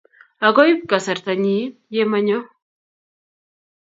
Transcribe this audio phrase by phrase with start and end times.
[0.47, 2.39] agoi iib kasarta nyin ye manyo